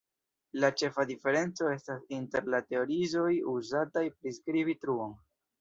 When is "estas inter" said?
1.73-2.49